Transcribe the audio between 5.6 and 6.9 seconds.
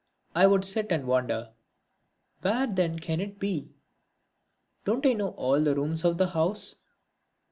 the rooms of the house?"